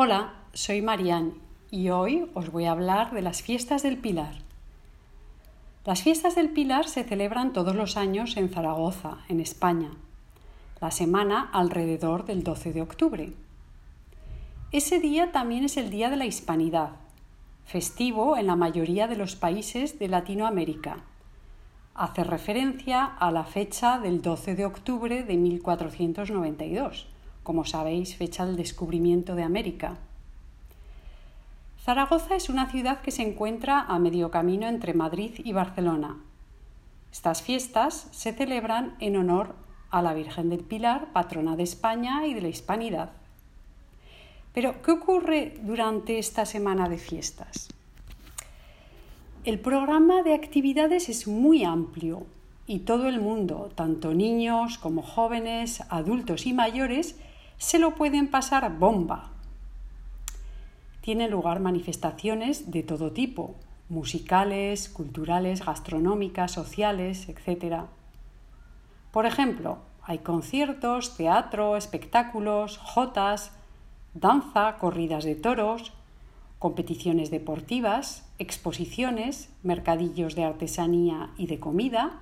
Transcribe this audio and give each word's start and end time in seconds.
Hola, 0.00 0.32
soy 0.52 0.80
Marian 0.80 1.34
y 1.72 1.88
hoy 1.88 2.30
os 2.34 2.52
voy 2.52 2.66
a 2.66 2.70
hablar 2.70 3.10
de 3.10 3.20
las 3.20 3.42
fiestas 3.42 3.82
del 3.82 3.96
Pilar. 3.96 4.32
Las 5.84 6.04
fiestas 6.04 6.36
del 6.36 6.50
Pilar 6.50 6.86
se 6.86 7.02
celebran 7.02 7.52
todos 7.52 7.74
los 7.74 7.96
años 7.96 8.36
en 8.36 8.48
Zaragoza, 8.48 9.18
en 9.28 9.40
España, 9.40 9.90
la 10.80 10.92
semana 10.92 11.50
alrededor 11.52 12.26
del 12.26 12.44
12 12.44 12.74
de 12.74 12.80
octubre. 12.80 13.32
Ese 14.70 15.00
día 15.00 15.32
también 15.32 15.64
es 15.64 15.76
el 15.76 15.90
Día 15.90 16.10
de 16.10 16.16
la 16.16 16.26
Hispanidad, 16.26 16.90
festivo 17.64 18.36
en 18.36 18.46
la 18.46 18.54
mayoría 18.54 19.08
de 19.08 19.16
los 19.16 19.34
países 19.34 19.98
de 19.98 20.06
Latinoamérica. 20.06 20.98
Hace 21.96 22.22
referencia 22.22 23.04
a 23.04 23.32
la 23.32 23.42
fecha 23.42 23.98
del 23.98 24.22
12 24.22 24.54
de 24.54 24.64
octubre 24.64 25.24
de 25.24 25.36
1492 25.36 27.08
como 27.48 27.64
sabéis, 27.64 28.14
fecha 28.14 28.44
del 28.44 28.56
descubrimiento 28.56 29.34
de 29.34 29.42
América. 29.42 29.96
Zaragoza 31.82 32.36
es 32.36 32.50
una 32.50 32.70
ciudad 32.70 33.00
que 33.00 33.10
se 33.10 33.22
encuentra 33.22 33.80
a 33.80 33.98
medio 33.98 34.30
camino 34.30 34.68
entre 34.68 34.92
Madrid 34.92 35.32
y 35.42 35.54
Barcelona. 35.54 36.18
Estas 37.10 37.40
fiestas 37.40 38.08
se 38.10 38.34
celebran 38.34 38.96
en 39.00 39.16
honor 39.16 39.54
a 39.88 40.02
la 40.02 40.12
Virgen 40.12 40.50
del 40.50 40.62
Pilar, 40.62 41.10
patrona 41.14 41.56
de 41.56 41.62
España 41.62 42.26
y 42.26 42.34
de 42.34 42.42
la 42.42 42.48
Hispanidad. 42.48 43.12
Pero, 44.52 44.82
¿qué 44.82 44.90
ocurre 44.90 45.54
durante 45.62 46.18
esta 46.18 46.44
semana 46.44 46.86
de 46.90 46.98
fiestas? 46.98 47.70
El 49.44 49.58
programa 49.58 50.22
de 50.22 50.34
actividades 50.34 51.08
es 51.08 51.26
muy 51.26 51.64
amplio 51.64 52.26
y 52.66 52.80
todo 52.80 53.08
el 53.08 53.22
mundo, 53.22 53.70
tanto 53.74 54.12
niños 54.12 54.76
como 54.76 55.00
jóvenes, 55.00 55.82
adultos 55.88 56.44
y 56.44 56.52
mayores, 56.52 57.16
se 57.58 57.78
lo 57.78 57.94
pueden 57.94 58.28
pasar 58.28 58.78
bomba. 58.78 59.30
Tienen 61.00 61.30
lugar 61.30 61.60
manifestaciones 61.60 62.70
de 62.70 62.82
todo 62.82 63.12
tipo, 63.12 63.56
musicales, 63.88 64.88
culturales, 64.88 65.64
gastronómicas, 65.64 66.52
sociales, 66.52 67.28
etc. 67.28 67.82
Por 69.10 69.26
ejemplo, 69.26 69.78
hay 70.02 70.18
conciertos, 70.18 71.16
teatro, 71.16 71.76
espectáculos, 71.76 72.78
jotas, 72.78 73.52
danza, 74.14 74.76
corridas 74.78 75.24
de 75.24 75.34
toros, 75.34 75.92
competiciones 76.58 77.30
deportivas, 77.30 78.28
exposiciones, 78.38 79.50
mercadillos 79.62 80.34
de 80.34 80.44
artesanía 80.44 81.30
y 81.36 81.46
de 81.46 81.60
comida. 81.60 82.20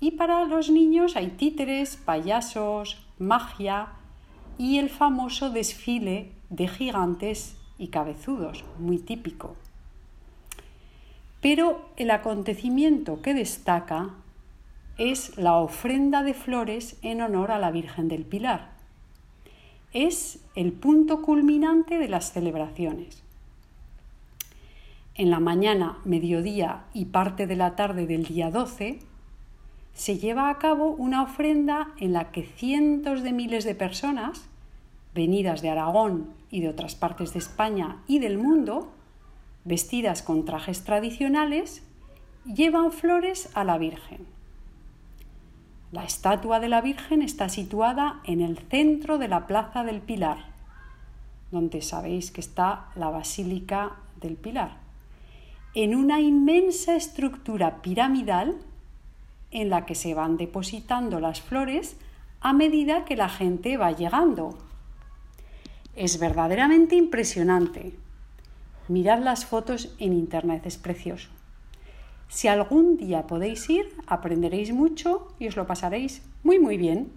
Y 0.00 0.12
para 0.12 0.44
los 0.44 0.70
niños 0.70 1.16
hay 1.16 1.28
títeres, 1.28 1.96
payasos, 1.96 3.06
magia, 3.18 3.88
y 4.58 4.78
el 4.78 4.90
famoso 4.90 5.50
desfile 5.50 6.32
de 6.50 6.68
gigantes 6.68 7.56
y 7.78 7.88
cabezudos, 7.88 8.64
muy 8.78 8.98
típico. 8.98 9.56
Pero 11.40 11.90
el 11.96 12.10
acontecimiento 12.10 13.20
que 13.20 13.34
destaca 13.34 14.10
es 14.96 15.36
la 15.36 15.56
ofrenda 15.56 16.22
de 16.22 16.34
flores 16.34 16.98
en 17.02 17.20
honor 17.20 17.50
a 17.50 17.58
la 17.58 17.70
Virgen 17.70 18.08
del 18.08 18.24
Pilar. 18.24 18.70
Es 19.92 20.44
el 20.54 20.72
punto 20.72 21.22
culminante 21.22 21.98
de 21.98 22.08
las 22.08 22.32
celebraciones. 22.32 23.22
En 25.16 25.30
la 25.30 25.38
mañana, 25.38 25.98
mediodía 26.04 26.84
y 26.92 27.06
parte 27.06 27.46
de 27.46 27.56
la 27.56 27.76
tarde 27.76 28.06
del 28.06 28.24
día 28.24 28.50
12 28.50 29.00
se 29.94 30.18
lleva 30.18 30.50
a 30.50 30.58
cabo 30.58 30.90
una 30.90 31.22
ofrenda 31.22 31.92
en 31.98 32.12
la 32.12 32.32
que 32.32 32.42
cientos 32.42 33.22
de 33.22 33.32
miles 33.32 33.64
de 33.64 33.76
personas, 33.76 34.48
venidas 35.14 35.62
de 35.62 35.70
Aragón 35.70 36.30
y 36.50 36.60
de 36.60 36.68
otras 36.68 36.96
partes 36.96 37.32
de 37.32 37.38
España 37.38 38.02
y 38.08 38.18
del 38.18 38.36
mundo, 38.36 38.92
vestidas 39.64 40.22
con 40.22 40.44
trajes 40.44 40.82
tradicionales, 40.84 41.82
llevan 42.44 42.92
flores 42.92 43.48
a 43.54 43.62
la 43.64 43.78
Virgen. 43.78 44.26
La 45.92 46.04
estatua 46.04 46.58
de 46.58 46.68
la 46.68 46.80
Virgen 46.80 47.22
está 47.22 47.48
situada 47.48 48.20
en 48.24 48.40
el 48.40 48.58
centro 48.58 49.16
de 49.16 49.28
la 49.28 49.46
Plaza 49.46 49.84
del 49.84 50.00
Pilar, 50.00 50.38
donde 51.52 51.82
sabéis 51.82 52.32
que 52.32 52.40
está 52.40 52.86
la 52.96 53.10
Basílica 53.10 53.92
del 54.20 54.34
Pilar, 54.34 54.78
en 55.72 55.94
una 55.94 56.20
inmensa 56.20 56.96
estructura 56.96 57.80
piramidal 57.80 58.56
en 59.54 59.70
la 59.70 59.86
que 59.86 59.94
se 59.94 60.12
van 60.12 60.36
depositando 60.36 61.20
las 61.20 61.40
flores 61.40 61.96
a 62.40 62.52
medida 62.52 63.06
que 63.06 63.16
la 63.16 63.30
gente 63.30 63.78
va 63.78 63.92
llegando. 63.92 64.58
Es 65.96 66.18
verdaderamente 66.18 66.96
impresionante. 66.96 67.94
Mirad 68.88 69.20
las 69.20 69.46
fotos 69.46 69.94
en 69.98 70.12
Internet, 70.12 70.66
es 70.66 70.76
precioso. 70.76 71.30
Si 72.28 72.48
algún 72.48 72.96
día 72.96 73.26
podéis 73.26 73.70
ir, 73.70 73.94
aprenderéis 74.06 74.72
mucho 74.72 75.28
y 75.38 75.48
os 75.48 75.56
lo 75.56 75.66
pasaréis 75.66 76.22
muy 76.42 76.58
muy 76.58 76.76
bien. 76.76 77.12